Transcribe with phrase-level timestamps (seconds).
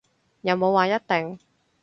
[0.41, 1.37] 又冇話一定